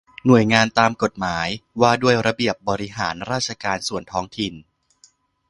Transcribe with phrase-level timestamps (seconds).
[0.25, 1.47] หน่วยงานตามกฎหมาย
[1.81, 4.53] ว่าด้วยระเบียบบริหารราชการส่วนท้องถิ่น